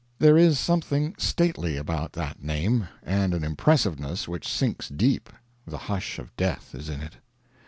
[0.17, 5.29] There is something stately about that name, and an impressiveness which sinks deep;
[5.67, 7.17] the hush of death is in it.